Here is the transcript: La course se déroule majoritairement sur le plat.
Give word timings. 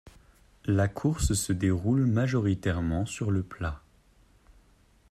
La 0.65 0.87
course 0.87 1.33
se 1.33 1.53
déroule 1.53 2.07
majoritairement 2.07 3.05
sur 3.05 3.29
le 3.29 3.43
plat. 3.43 3.83